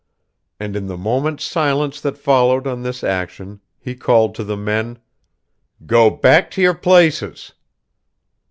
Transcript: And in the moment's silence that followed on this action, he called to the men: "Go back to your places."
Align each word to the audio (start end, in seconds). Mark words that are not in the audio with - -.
And 0.59 0.75
in 0.75 0.87
the 0.87 0.97
moment's 0.97 1.43
silence 1.43 2.01
that 2.01 2.17
followed 2.17 2.65
on 2.65 2.81
this 2.81 3.03
action, 3.03 3.61
he 3.79 3.93
called 3.93 4.33
to 4.33 4.43
the 4.43 4.57
men: 4.57 4.97
"Go 5.85 6.09
back 6.09 6.49
to 6.57 6.61
your 6.63 6.73
places." 6.73 7.53